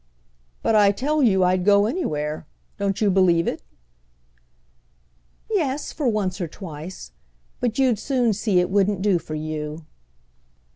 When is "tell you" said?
0.91-1.43